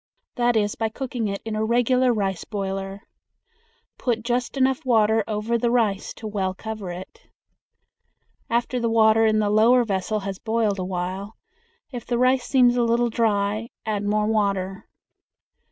[0.33, 3.03] That is by cooking it in a regular rice boiler.
[3.99, 7.27] Put just enough water over the rice to well cover it.
[8.49, 11.37] After the water in the lower vessel has boiled a while,
[11.91, 14.87] if the rice seems a little dry, add more water.